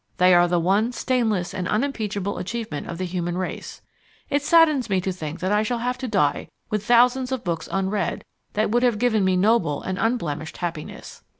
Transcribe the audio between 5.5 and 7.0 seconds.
I shall have to die with